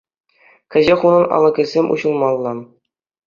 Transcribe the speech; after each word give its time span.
Кӗҫех 0.75 1.01
унӑн 1.09 1.25
алӑкӗсем 1.37 1.85
уҫӑлмалла. 1.97 2.53